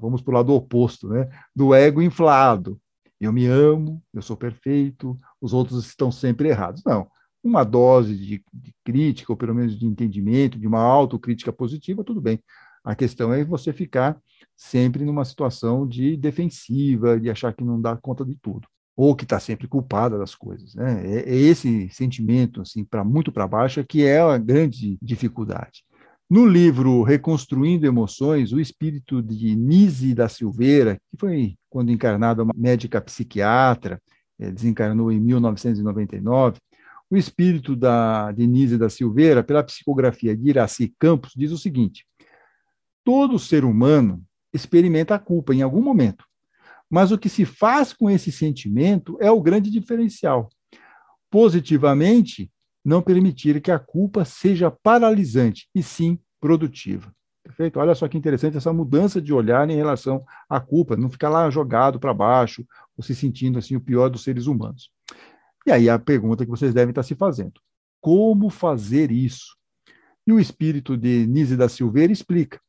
vamos 0.01 0.23
para 0.23 0.33
o 0.33 0.35
lado 0.35 0.53
oposto, 0.53 1.09
né, 1.09 1.29
do 1.55 1.75
ego 1.75 2.03
inflado. 2.03 2.81
Eu 3.21 3.33
me 3.33 3.47
amo, 3.47 4.03
eu 4.13 4.21
sou 4.21 4.37
perfeito, 4.37 5.19
os 5.41 5.53
outros 5.53 5.87
estão 5.87 6.11
sempre 6.11 6.49
errados. 6.49 6.83
Não. 6.85 7.07
Uma 7.43 7.63
dose 7.63 8.17
de, 8.17 8.43
de 8.53 8.75
crítica, 8.83 9.33
ou 9.33 9.37
pelo 9.37 9.55
menos 9.55 9.79
de 9.79 9.87
entendimento, 9.87 10.59
de 10.59 10.67
uma 10.67 10.81
autocrítica 10.81 11.53
positiva, 11.53 12.03
tudo 12.03 12.21
bem. 12.21 12.43
A 12.85 12.95
questão 12.95 13.33
é 13.33 13.43
você 13.45 13.73
ficar 13.73 14.21
sempre 14.57 15.05
numa 15.05 15.25
situação 15.25 15.89
de 15.89 16.17
defensiva, 16.17 17.19
de 17.19 17.31
achar 17.31 17.53
que 17.55 17.65
não 17.65 17.81
dá 17.81 17.97
conta 17.97 18.25
de 18.25 18.37
tudo 18.37 18.69
ou 18.97 19.15
que 19.15 19.25
está 19.25 19.41
sempre 19.41 19.67
culpada 19.67 20.19
das 20.19 20.35
coisas. 20.35 20.75
Né? 20.75 21.03
É, 21.05 21.31
é 21.31 21.37
esse 21.37 21.89
sentimento, 21.89 22.61
assim, 22.61 22.85
para 22.85 23.05
muito 23.05 23.33
para 23.33 23.47
baixo, 23.47 23.81
é 23.81 23.85
que 23.85 24.05
é 24.05 24.21
a 24.21 24.39
grande 24.39 24.99
dificuldade. 25.03 25.85
No 26.31 26.47
livro 26.47 27.03
Reconstruindo 27.03 27.87
Emoções, 27.87 28.53
o 28.53 28.61
espírito 28.61 29.23
de 29.23 29.55
Nise 29.55 30.15
da 30.15 30.29
Silveira, 30.29 30.97
que 31.11 31.19
foi 31.19 31.55
quando 31.69 31.91
encarnada 31.91 32.43
uma 32.43 32.55
médica 32.57 33.01
psiquiatra, 33.01 34.01
é, 34.39 34.51
desencarnou 34.51 35.13
em 35.13 35.21
1999, 35.21 36.59
o 37.11 37.17
espírito 37.17 37.77
da 37.77 38.33
Denise 38.33 38.79
da 38.79 38.89
Silveira, 38.89 39.45
pela 39.45 39.63
psicografia 39.63 40.37
de 40.37 40.49
Iraci 40.49 40.95
Campos, 40.99 41.33
diz 41.37 41.53
o 41.53 41.59
seguinte: 41.59 42.07
todo 43.05 43.39
ser 43.39 43.65
humano 43.65 44.25
experimenta 44.53 45.15
a 45.15 45.19
culpa 45.19 45.55
em 45.55 45.63
algum 45.63 45.83
momento. 45.83 46.25
Mas 46.91 47.13
o 47.13 47.19
que 47.19 47.29
se 47.29 47.45
faz 47.45 47.93
com 47.93 48.11
esse 48.11 48.33
sentimento 48.33 49.19
é 49.21 49.31
o 49.31 49.43
grande 49.43 49.71
diferencial. 49.71 50.49
Positivamente, 51.31 52.51
não 52.85 53.03
permitir 53.03 53.61
que 53.61 53.71
a 53.71 53.79
culpa 53.79 54.25
seja 54.25 54.71
paralisante, 54.71 55.69
e 55.75 55.83
sim 55.83 56.19
produtiva. 56.41 57.13
Perfeito? 57.43 57.79
Olha 57.79 57.95
só 57.95 58.09
que 58.09 58.17
interessante 58.17 58.57
essa 58.57 58.73
mudança 58.73 59.21
de 59.21 59.33
olhar 59.33 59.69
em 59.69 59.77
relação 59.77 60.25
à 60.49 60.59
culpa, 60.59 60.97
não 60.97 61.11
ficar 61.11 61.29
lá 61.29 61.49
jogado 61.51 62.01
para 62.01 62.15
baixo, 62.15 62.65
ou 62.97 63.05
se 63.05 63.15
sentindo 63.15 63.59
assim 63.59 63.77
o 63.77 63.81
pior 63.81 64.09
dos 64.09 64.23
seres 64.23 64.47
humanos. 64.47 64.91
E 65.67 65.73
aí 65.73 65.89
a 65.91 65.99
pergunta 65.99 66.45
que 66.45 66.51
vocês 66.51 66.73
devem 66.73 66.91
estar 66.91 67.03
se 67.03 67.15
fazendo: 67.15 67.61
como 68.01 68.49
fazer 68.49 69.11
isso? 69.11 69.57
E 70.27 70.33
o 70.33 70.41
espírito 70.41 70.97
de 70.97 71.27
Nise 71.27 71.57
da 71.57 71.69
Silveira 71.69 72.13
explica: 72.13 72.61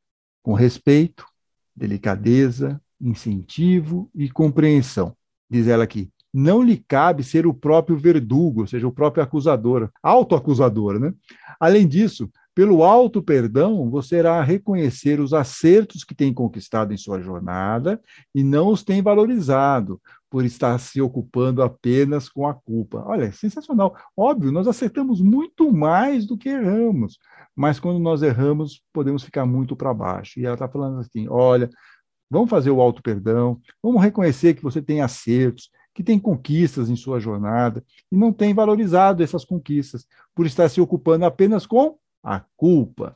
com 0.46 0.54
respeito, 0.54 1.26
delicadeza, 1.76 2.80
incentivo 3.02 4.12
e 4.14 4.30
compreensão. 4.30 5.18
Diz 5.50 5.68
ela 5.68 5.84
aqui, 5.84 6.12
não 6.32 6.62
lhe 6.62 6.78
cabe 6.78 7.24
ser 7.24 7.48
o 7.48 7.54
próprio 7.54 7.98
verdugo, 7.98 8.62
ou 8.62 8.68
seja, 8.68 8.88
o 8.88 8.92
próprio 8.92 9.24
acusador, 9.24 9.90
autoacusador, 10.04 11.00
né? 11.00 11.12
Além 11.60 11.88
disso, 11.88 12.30
pelo 12.56 12.84
alto 12.84 13.22
perdão, 13.22 13.90
você 13.90 14.18
irá 14.18 14.42
reconhecer 14.42 15.20
os 15.20 15.34
acertos 15.34 16.06
que 16.06 16.16
tem 16.16 16.34
conquistado 16.34 16.94
em 16.94 16.98
sua 16.98 17.20
jornada 17.22 18.02
e 18.34 18.44
não 18.44 18.70
os 18.70 18.82
tem 18.82 19.02
valorizado 19.02 20.02
por 20.30 20.46
estar 20.46 20.80
se 20.80 21.02
ocupando 21.02 21.62
apenas 21.62 22.30
com 22.30 22.48
a 22.48 22.54
culpa. 22.54 23.04
Olha, 23.06 23.32
sensacional. 23.34 23.96
Óbvio, 24.16 24.52
nós 24.52 24.68
acertamos 24.68 25.22
muito 25.22 25.72
mais 25.72 26.26
do 26.26 26.38
que 26.38 26.50
erramos, 26.50 27.20
mas 27.54 27.80
quando 27.80 28.00
nós 28.00 28.22
erramos, 28.22 28.82
podemos 28.94 29.24
ficar 29.24 29.46
muito 29.46 29.76
para 29.76 29.94
baixo. 29.94 30.40
E 30.40 30.46
ela 30.46 30.56
está 30.56 30.68
falando 30.68 31.00
assim: 31.00 31.28
olha, 31.30 31.70
Vamos 32.30 32.50
fazer 32.50 32.72
o 32.72 32.82
auto 32.82 33.04
perdão, 33.04 33.62
vamos 33.82 34.02
reconhecer 34.02 34.56
que 34.56 34.64
você 34.64 34.82
tem 34.82 35.00
acertos, 35.00 35.70
que 35.94 36.04
tem 36.04 36.20
conquistas 36.20 36.90
em 36.90 36.96
sua 36.96 37.20
jornada 37.20 37.84
e 38.12 38.18
não 38.18 38.34
tem 38.34 38.54
valorizado 38.54 39.24
essas 39.24 39.46
conquistas 39.46 40.06
por 40.34 40.46
estar 40.46 40.68
se 40.68 40.82
ocupando 40.82 41.24
apenas 41.24 41.66
com 41.66 41.98
a 42.26 42.40
culpa. 42.58 43.16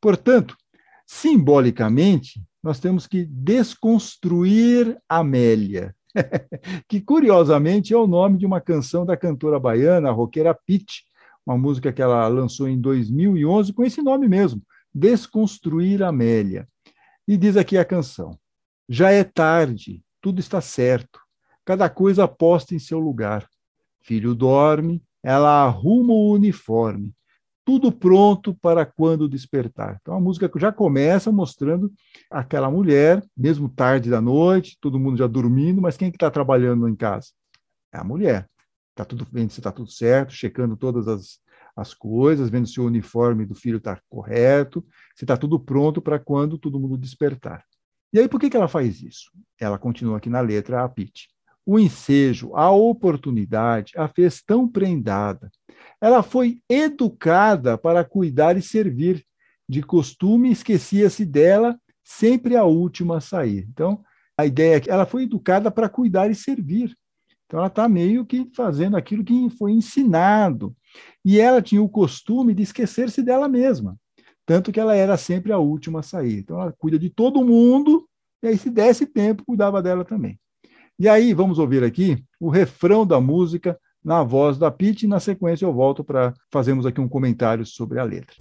Portanto, 0.00 0.56
simbolicamente, 1.04 2.40
nós 2.62 2.78
temos 2.78 3.06
que 3.06 3.24
desconstruir 3.24 4.96
Amélia, 5.08 5.94
que 6.88 7.00
curiosamente 7.00 7.92
é 7.92 7.96
o 7.96 8.06
nome 8.06 8.38
de 8.38 8.46
uma 8.46 8.60
canção 8.60 9.04
da 9.04 9.16
cantora 9.16 9.58
baiana, 9.58 10.08
a 10.08 10.12
roqueira 10.12 10.54
Pitt, 10.54 11.04
uma 11.44 11.58
música 11.58 11.92
que 11.92 12.00
ela 12.00 12.26
lançou 12.28 12.68
em 12.68 12.80
2011 12.80 13.72
com 13.72 13.84
esse 13.84 14.00
nome 14.00 14.28
mesmo, 14.28 14.62
Desconstruir 14.94 16.02
Amélia. 16.02 16.68
E 17.28 17.36
diz 17.36 17.56
aqui 17.56 17.76
a 17.76 17.84
canção: 17.84 18.38
Já 18.88 19.10
é 19.10 19.22
tarde, 19.22 20.02
tudo 20.20 20.40
está 20.40 20.60
certo, 20.60 21.20
cada 21.64 21.90
coisa 21.90 22.26
posta 22.26 22.74
em 22.74 22.78
seu 22.78 22.98
lugar. 22.98 23.46
Filho 24.02 24.34
dorme, 24.34 25.02
ela 25.22 25.64
arruma 25.64 26.12
o 26.12 26.32
uniforme, 26.32 27.12
tudo 27.66 27.90
pronto 27.90 28.54
para 28.54 28.86
quando 28.86 29.28
despertar. 29.28 29.98
Então 30.00 30.14
a 30.14 30.20
música 30.20 30.48
já 30.56 30.70
começa 30.70 31.32
mostrando 31.32 31.92
aquela 32.30 32.70
mulher, 32.70 33.20
mesmo 33.36 33.68
tarde 33.68 34.08
da 34.08 34.20
noite, 34.20 34.78
todo 34.80 35.00
mundo 35.00 35.18
já 35.18 35.26
dormindo, 35.26 35.82
mas 35.82 35.96
quem 35.96 36.06
é 36.06 36.10
que 36.12 36.16
está 36.16 36.30
trabalhando 36.30 36.88
em 36.88 36.94
casa? 36.94 37.30
É 37.92 37.98
a 37.98 38.04
mulher. 38.04 38.48
Está 38.90 39.04
tudo 39.04 39.26
bem, 39.28 39.48
se 39.48 39.58
está 39.58 39.72
tudo 39.72 39.90
certo, 39.90 40.32
checando 40.32 40.76
todas 40.76 41.08
as, 41.08 41.40
as 41.74 41.92
coisas, 41.92 42.48
vendo 42.48 42.68
se 42.68 42.80
o 42.80 42.86
uniforme 42.86 43.44
do 43.44 43.54
filho 43.56 43.78
está 43.78 44.00
correto, 44.08 44.86
se 45.16 45.24
está 45.24 45.36
tudo 45.36 45.58
pronto 45.58 46.00
para 46.00 46.20
quando 46.20 46.56
todo 46.56 46.78
mundo 46.78 46.96
despertar. 46.96 47.64
E 48.12 48.20
aí, 48.20 48.28
por 48.28 48.38
que, 48.38 48.48
que 48.48 48.56
ela 48.56 48.68
faz 48.68 49.02
isso? 49.02 49.32
Ela 49.60 49.76
continua 49.76 50.18
aqui 50.18 50.30
na 50.30 50.40
letra 50.40 50.84
a 50.84 50.88
Pete. 50.88 51.28
O 51.66 51.80
ensejo, 51.80 52.54
a 52.54 52.70
oportunidade 52.70 53.92
a 53.96 54.06
fez 54.06 54.40
tão 54.40 54.68
prendada. 54.68 55.50
Ela 56.00 56.22
foi 56.22 56.60
educada 56.68 57.78
para 57.78 58.04
cuidar 58.04 58.56
e 58.56 58.62
servir. 58.62 59.24
De 59.68 59.82
costume, 59.82 60.52
esquecia-se 60.52 61.24
dela, 61.24 61.76
sempre 62.04 62.56
a 62.56 62.64
última 62.64 63.16
a 63.16 63.20
sair. 63.20 63.66
Então, 63.68 64.00
a 64.38 64.46
ideia 64.46 64.76
é 64.76 64.80
que 64.80 64.90
ela 64.90 65.04
foi 65.04 65.24
educada 65.24 65.70
para 65.70 65.88
cuidar 65.88 66.30
e 66.30 66.34
servir. 66.34 66.96
Então, 67.46 67.58
ela 67.58 67.68
está 67.68 67.88
meio 67.88 68.24
que 68.24 68.48
fazendo 68.54 68.96
aquilo 68.96 69.24
que 69.24 69.50
foi 69.50 69.72
ensinado. 69.72 70.74
E 71.24 71.40
ela 71.40 71.62
tinha 71.62 71.82
o 71.82 71.88
costume 71.88 72.54
de 72.54 72.62
esquecer-se 72.62 73.22
dela 73.22 73.48
mesma. 73.48 73.96
Tanto 74.44 74.70
que 74.70 74.78
ela 74.78 74.94
era 74.94 75.16
sempre 75.16 75.52
a 75.52 75.58
última 75.58 76.00
a 76.00 76.02
sair. 76.02 76.38
Então, 76.38 76.60
ela 76.60 76.72
cuida 76.78 76.98
de 76.98 77.10
todo 77.10 77.44
mundo, 77.44 78.08
e 78.42 78.48
aí, 78.48 78.58
se 78.58 78.70
desse 78.70 79.06
tempo, 79.06 79.44
cuidava 79.44 79.82
dela 79.82 80.04
também. 80.04 80.38
E 80.98 81.08
aí, 81.08 81.34
vamos 81.34 81.58
ouvir 81.58 81.82
aqui 81.82 82.24
o 82.38 82.48
refrão 82.48 83.06
da 83.06 83.20
música 83.20 83.78
na 84.06 84.22
voz 84.22 84.56
da 84.56 84.70
Pete, 84.70 85.04
e 85.04 85.08
na 85.08 85.18
sequência 85.18 85.64
eu 85.64 85.72
volto 85.72 86.04
para 86.04 86.32
fazermos 86.48 86.86
aqui 86.86 87.00
um 87.00 87.08
comentário 87.08 87.66
sobre 87.66 87.98
a 87.98 88.04
letra. 88.04 88.36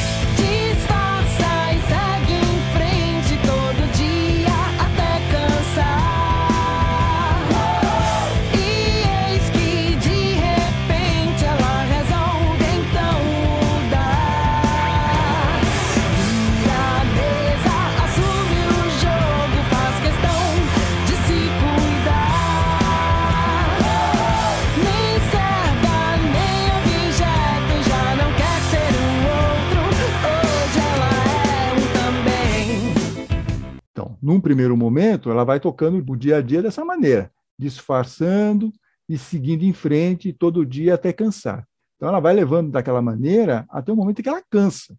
Num 34.25 34.41
primeiro 34.41 34.75
momento, 34.75 35.29
ela 35.29 35.43
vai 35.43 35.59
tocando 35.59 36.03
o 36.11 36.15
dia 36.15 36.37
a 36.37 36.41
dia 36.41 36.59
dessa 36.59 36.83
maneira, 36.83 37.31
disfarçando 37.59 38.73
e 39.07 39.19
seguindo 39.19 39.61
em 39.61 39.71
frente 39.71 40.33
todo 40.33 40.65
dia 40.65 40.95
até 40.95 41.13
cansar. 41.13 41.67
Então, 41.95 42.09
ela 42.09 42.19
vai 42.19 42.33
levando 42.33 42.71
daquela 42.71 43.03
maneira 43.03 43.67
até 43.69 43.91
o 43.91 43.95
momento 43.95 44.23
que 44.23 44.27
ela 44.27 44.41
cansa. 44.49 44.97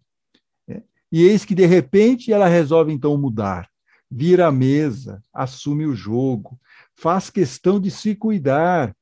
Né? 0.65 0.81
E 1.11 1.23
eis 1.23 1.43
que, 1.43 1.53
de 1.53 1.65
repente, 1.65 2.31
ela 2.31 2.47
resolve, 2.47 2.93
então, 2.93 3.17
mudar. 3.17 3.69
vira 4.09 4.47
a 4.47 4.51
mesa, 4.51 5.21
assume 5.33 5.85
o 5.85 5.93
jogo, 5.93 6.57
faz 6.95 7.29
questão 7.29 7.81
de 7.81 7.91
se 7.91 8.15
cuidar, 8.15 8.95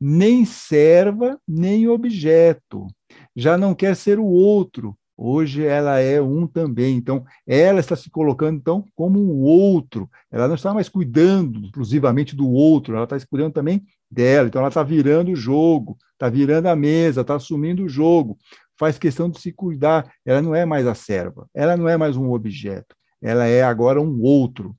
nem 0.00 0.44
serva, 0.44 1.40
nem 1.46 1.88
objeto. 1.88 2.86
Já 3.34 3.58
não 3.58 3.74
quer 3.74 3.96
ser 3.96 4.20
o 4.20 4.26
outro. 4.26 4.96
Hoje 5.24 5.64
ela 5.64 6.00
é 6.00 6.20
um 6.20 6.48
também. 6.48 6.96
Então, 6.96 7.24
ela 7.46 7.78
está 7.78 7.94
se 7.94 8.10
colocando 8.10 8.56
então 8.56 8.84
como 8.96 9.20
um 9.20 9.42
outro. 9.42 10.10
Ela 10.32 10.48
não 10.48 10.56
está 10.56 10.74
mais 10.74 10.88
cuidando 10.88 11.64
exclusivamente 11.64 12.34
do 12.34 12.50
outro, 12.50 12.96
ela 12.96 13.04
está 13.04 13.16
cuidando 13.30 13.52
também 13.52 13.86
dela. 14.10 14.48
Então, 14.48 14.58
ela 14.58 14.68
está 14.68 14.82
virando 14.82 15.30
o 15.30 15.36
jogo, 15.36 15.96
está 16.12 16.28
virando 16.28 16.66
a 16.66 16.74
mesa, 16.74 17.20
está 17.20 17.36
assumindo 17.36 17.84
o 17.84 17.88
jogo. 17.88 18.36
Faz 18.76 18.98
questão 18.98 19.30
de 19.30 19.40
se 19.40 19.52
cuidar. 19.52 20.12
Ela 20.26 20.42
não 20.42 20.56
é 20.56 20.64
mais 20.64 20.88
a 20.88 20.94
serva, 20.94 21.46
ela 21.54 21.76
não 21.76 21.88
é 21.88 21.96
mais 21.96 22.16
um 22.16 22.32
objeto. 22.32 22.96
Ela 23.22 23.46
é 23.46 23.62
agora 23.62 24.00
um 24.00 24.20
outro. 24.22 24.74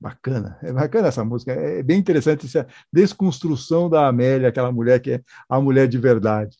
Bacana, 0.00 0.58
é 0.62 0.72
bacana 0.72 1.08
essa 1.08 1.24
música, 1.24 1.52
é 1.52 1.82
bem 1.82 1.98
interessante 1.98 2.46
essa 2.46 2.66
desconstrução 2.92 3.88
da 3.88 4.06
Amélia, 4.06 4.48
aquela 4.48 4.72
mulher 4.72 4.98
que 5.00 5.12
é 5.12 5.22
a 5.48 5.60
mulher 5.60 5.88
de 5.88 5.98
verdade. 5.98 6.56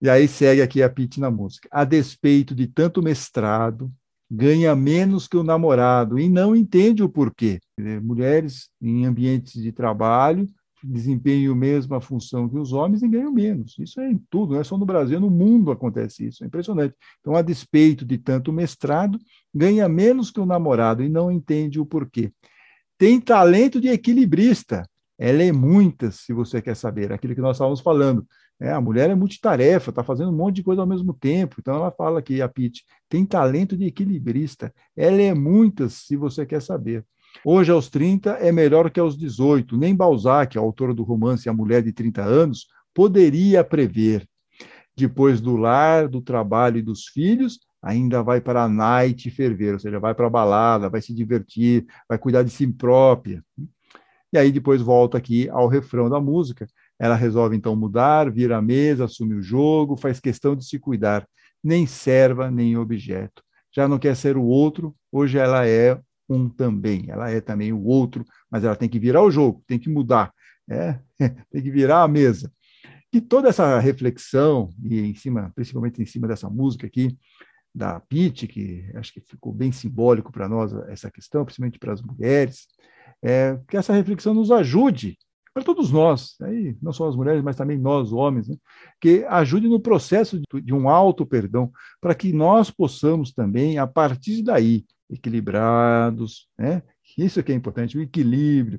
E 0.00 0.08
aí 0.10 0.28
segue 0.28 0.60
aqui 0.60 0.82
a 0.82 0.90
Pete 0.90 1.20
na 1.20 1.30
música. 1.30 1.68
A 1.72 1.84
despeito 1.84 2.54
de 2.54 2.66
tanto 2.66 3.02
mestrado, 3.02 3.90
ganha 4.30 4.74
menos 4.74 5.26
que 5.26 5.36
o 5.36 5.42
namorado 5.42 6.18
e 6.18 6.28
não 6.28 6.54
entende 6.54 7.02
o 7.02 7.08
porquê. 7.08 7.58
Mulheres 8.02 8.68
em 8.80 9.06
ambientes 9.06 9.62
de 9.62 9.72
trabalho 9.72 10.46
desempenham 10.84 11.52
a 11.52 11.56
mesma 11.56 12.00
função 12.00 12.48
que 12.48 12.58
os 12.58 12.72
homens 12.72 13.02
e 13.02 13.08
ganham 13.08 13.32
menos. 13.32 13.76
Isso 13.78 14.00
é 14.00 14.10
em 14.10 14.18
tudo, 14.30 14.52
não 14.52 14.60
é 14.60 14.64
só 14.64 14.76
no 14.76 14.84
Brasil, 14.84 15.18
no 15.18 15.30
mundo 15.30 15.70
acontece 15.70 16.26
isso, 16.26 16.44
é 16.44 16.46
impressionante. 16.46 16.94
Então, 17.20 17.34
a 17.34 17.42
despeito 17.42 18.04
de 18.04 18.18
tanto 18.18 18.52
mestrado, 18.52 19.18
ganha 19.52 19.88
menos 19.88 20.30
que 20.30 20.38
o 20.38 20.46
namorado 20.46 21.02
e 21.02 21.08
não 21.08 21.32
entende 21.32 21.80
o 21.80 21.86
porquê 21.86 22.30
tem 22.98 23.20
talento 23.20 23.80
de 23.80 23.88
equilibrista. 23.88 24.88
Ela 25.18 25.42
é 25.42 25.52
muitas, 25.52 26.16
se 26.16 26.32
você 26.32 26.60
quer 26.60 26.76
saber, 26.76 27.12
aquilo 27.12 27.34
que 27.34 27.40
nós 27.40 27.56
estávamos 27.56 27.80
falando. 27.80 28.26
É, 28.58 28.70
a 28.70 28.80
mulher 28.80 29.10
é 29.10 29.14
multitarefa, 29.14 29.90
está 29.90 30.02
fazendo 30.02 30.30
um 30.30 30.36
monte 30.36 30.56
de 30.56 30.62
coisa 30.62 30.80
ao 30.80 30.86
mesmo 30.86 31.12
tempo. 31.12 31.56
Então 31.58 31.74
ela 31.74 31.90
fala 31.90 32.20
aqui, 32.20 32.40
a 32.40 32.48
Pete, 32.48 32.84
tem 33.08 33.24
talento 33.24 33.76
de 33.76 33.84
equilibrista. 33.84 34.72
Ela 34.96 35.20
é 35.20 35.34
muitas, 35.34 35.94
se 35.94 36.16
você 36.16 36.46
quer 36.46 36.62
saber. 36.62 37.04
Hoje, 37.44 37.70
aos 37.70 37.88
30, 37.90 38.30
é 38.32 38.50
melhor 38.50 38.90
que 38.90 38.98
aos 38.98 39.16
18. 39.16 39.76
Nem 39.76 39.94
Balzac, 39.94 40.56
autor 40.56 40.94
do 40.94 41.02
romance 41.02 41.48
A 41.48 41.52
Mulher 41.52 41.82
de 41.82 41.92
30 41.92 42.22
Anos, 42.22 42.66
poderia 42.94 43.62
prever. 43.62 44.26
Depois 44.96 45.40
do 45.40 45.56
lar, 45.56 46.08
do 46.08 46.22
trabalho 46.22 46.78
e 46.78 46.82
dos 46.82 47.06
filhos, 47.06 47.60
ainda 47.82 48.22
vai 48.22 48.40
para 48.40 48.64
a 48.64 48.68
night 48.68 49.30
ferver, 49.30 49.74
ou 49.74 49.78
seja, 49.78 50.00
vai 50.00 50.14
para 50.14 50.26
a 50.26 50.30
balada, 50.30 50.88
vai 50.88 51.02
se 51.02 51.14
divertir, 51.14 51.84
vai 52.08 52.18
cuidar 52.18 52.42
de 52.42 52.50
si 52.50 52.66
própria. 52.66 53.44
E 54.32 54.38
aí 54.38 54.50
depois 54.50 54.80
volta 54.80 55.18
aqui 55.18 55.48
ao 55.50 55.68
refrão 55.68 56.08
da 56.08 56.20
música. 56.20 56.66
Ela 56.98 57.14
resolve 57.14 57.56
então 57.56 57.76
mudar, 57.76 58.30
vira 58.30 58.56
a 58.56 58.62
mesa, 58.62 59.04
assume 59.04 59.34
o 59.34 59.42
jogo, 59.42 59.96
faz 59.96 60.18
questão 60.20 60.56
de 60.56 60.64
se 60.64 60.78
cuidar, 60.78 61.26
nem 61.62 61.86
serva, 61.86 62.50
nem 62.50 62.76
objeto. 62.76 63.42
Já 63.74 63.86
não 63.86 63.98
quer 63.98 64.16
ser 64.16 64.36
o 64.36 64.44
outro, 64.44 64.96
hoje 65.12 65.38
ela 65.38 65.66
é 65.66 66.00
um 66.28 66.48
também. 66.48 67.06
Ela 67.08 67.30
é 67.30 67.40
também 67.40 67.72
o 67.72 67.82
outro, 67.84 68.24
mas 68.50 68.64
ela 68.64 68.76
tem 68.76 68.88
que 68.88 68.98
virar 68.98 69.22
o 69.22 69.30
jogo, 69.30 69.62
tem 69.66 69.78
que 69.78 69.90
mudar, 69.90 70.32
é? 70.68 70.98
tem 71.50 71.62
que 71.62 71.70
virar 71.70 72.02
a 72.02 72.08
mesa. 72.08 72.50
E 73.12 73.20
toda 73.20 73.48
essa 73.48 73.78
reflexão, 73.78 74.70
e 74.82 75.00
em 75.00 75.14
cima, 75.14 75.52
principalmente 75.54 76.02
em 76.02 76.06
cima 76.06 76.26
dessa 76.26 76.50
música 76.50 76.86
aqui, 76.86 77.16
da 77.74 78.00
Pitt, 78.00 78.46
que 78.46 78.90
acho 78.94 79.12
que 79.12 79.20
ficou 79.20 79.52
bem 79.52 79.70
simbólico 79.70 80.32
para 80.32 80.48
nós 80.48 80.72
essa 80.88 81.10
questão, 81.10 81.44
principalmente 81.44 81.78
para 81.78 81.92
as 81.92 82.00
mulheres, 82.00 82.66
é, 83.22 83.58
que 83.68 83.76
essa 83.76 83.92
reflexão 83.92 84.32
nos 84.34 84.50
ajude, 84.50 85.16
para 85.56 85.64
todos 85.64 85.90
nós, 85.90 86.36
aí, 86.42 86.76
não 86.82 86.92
só 86.92 87.08
as 87.08 87.16
mulheres, 87.16 87.42
mas 87.42 87.56
também 87.56 87.78
nós, 87.78 88.12
homens, 88.12 88.46
né, 88.46 88.56
que 89.00 89.24
ajude 89.24 89.66
no 89.66 89.80
processo 89.80 90.38
de, 90.62 90.74
um 90.74 90.86
alto 90.86 91.24
perdão, 91.24 91.72
para 91.98 92.14
que 92.14 92.30
nós 92.30 92.70
possamos 92.70 93.32
também, 93.32 93.78
a 93.78 93.86
partir 93.86 94.42
daí, 94.42 94.84
equilibrados, 95.08 96.46
né, 96.58 96.82
isso 97.16 97.42
que 97.42 97.52
é 97.52 97.54
importante, 97.54 97.96
o 97.96 98.02
equilíbrio. 98.02 98.78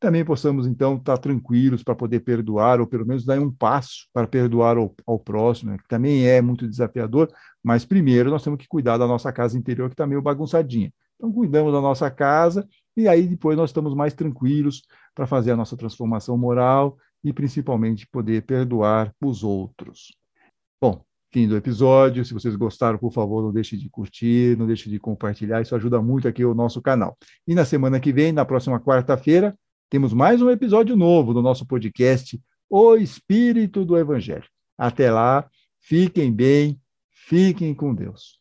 Também 0.00 0.24
possamos, 0.24 0.66
então, 0.66 0.96
estar 0.96 1.16
tranquilos 1.18 1.84
para 1.84 1.94
poder 1.94 2.18
perdoar, 2.18 2.80
ou 2.80 2.88
pelo 2.88 3.06
menos 3.06 3.24
dar 3.24 3.38
um 3.38 3.52
passo 3.52 4.08
para 4.12 4.26
perdoar 4.26 4.78
ao, 4.78 4.92
ao 5.06 5.20
próximo, 5.20 5.70
né, 5.70 5.78
que 5.78 5.86
também 5.86 6.26
é 6.26 6.42
muito 6.42 6.66
desafiador, 6.66 7.30
mas 7.62 7.84
primeiro 7.84 8.30
nós 8.30 8.42
temos 8.42 8.58
que 8.58 8.66
cuidar 8.66 8.98
da 8.98 9.06
nossa 9.06 9.32
casa 9.32 9.56
interior, 9.56 9.88
que 9.88 9.94
está 9.94 10.08
meio 10.08 10.20
bagunçadinha. 10.20 10.92
Então, 11.14 11.32
cuidamos 11.32 11.72
da 11.72 11.80
nossa 11.80 12.10
casa 12.10 12.66
e 12.96 13.08
aí 13.08 13.26
depois 13.26 13.56
nós 13.56 13.70
estamos 13.70 13.94
mais 13.94 14.14
tranquilos 14.14 14.82
para 15.14 15.26
fazer 15.26 15.52
a 15.52 15.56
nossa 15.56 15.76
transformação 15.76 16.36
moral 16.36 16.96
e 17.22 17.32
principalmente 17.32 18.06
poder 18.06 18.42
perdoar 18.42 19.14
os 19.22 19.42
outros. 19.44 20.16
Bom, 20.80 21.04
fim 21.32 21.48
do 21.48 21.56
episódio. 21.56 22.24
Se 22.24 22.32
vocês 22.32 22.54
gostaram, 22.56 22.98
por 22.98 23.12
favor, 23.12 23.42
não 23.42 23.52
deixe 23.52 23.76
de 23.76 23.88
curtir, 23.88 24.56
não 24.56 24.66
deixe 24.66 24.88
de 24.88 24.98
compartilhar, 24.98 25.60
isso 25.60 25.74
ajuda 25.74 26.00
muito 26.00 26.28
aqui 26.28 26.44
o 26.44 26.54
nosso 26.54 26.80
canal. 26.80 27.16
E 27.46 27.54
na 27.54 27.64
semana 27.64 28.00
que 28.00 28.12
vem, 28.12 28.32
na 28.32 28.44
próxima 28.44 28.80
quarta-feira, 28.80 29.56
temos 29.90 30.12
mais 30.12 30.40
um 30.40 30.50
episódio 30.50 30.96
novo 30.96 31.34
do 31.34 31.42
nosso 31.42 31.66
podcast 31.66 32.40
O 32.68 32.96
Espírito 32.96 33.84
do 33.84 33.96
Evangelho. 33.96 34.48
Até 34.78 35.10
lá, 35.10 35.48
fiquem 35.80 36.32
bem 36.32 36.80
Fiquem 37.28 37.74
com 37.74 37.92
Deus. 37.92 38.38